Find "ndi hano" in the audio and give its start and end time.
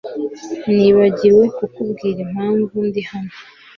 2.87-3.33